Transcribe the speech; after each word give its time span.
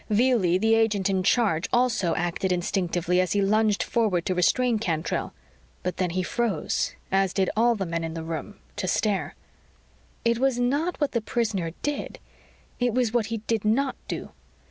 Velie, 0.09 0.57
the 0.57 0.73
agent 0.73 1.11
in 1.11 1.21
charge, 1.21 1.69
also 1.71 2.15
acted 2.15 2.51
instinctively 2.51 3.21
as 3.21 3.33
he 3.33 3.41
lunged 3.43 3.83
forward 3.83 4.25
to 4.25 4.33
restrain 4.33 4.79
Cantrell. 4.79 5.31
But 5.83 5.97
then 5.97 6.09
he 6.09 6.23
froze, 6.23 6.95
as 7.11 7.33
did 7.33 7.51
all 7.55 7.75
the 7.75 7.85
men 7.85 8.03
in 8.03 8.15
the 8.15 8.23
room, 8.23 8.57
to 8.77 8.87
stare. 8.87 9.35
It 10.25 10.39
was 10.39 10.57
not 10.59 10.99
what 10.99 11.11
the 11.11 11.21
prisoner 11.21 11.73
did; 11.83 12.17
it 12.79 12.95
was 12.95 13.13
what 13.13 13.27
he 13.27 13.43
did 13.45 13.63
not 13.63 13.95
do. 14.07 14.31